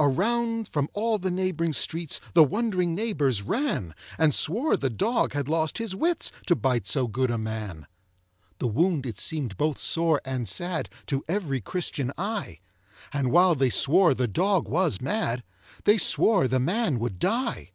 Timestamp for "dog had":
4.88-5.48